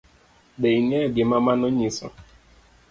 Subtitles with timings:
[0.59, 2.07] Be ing'eyo gima mano nyiso?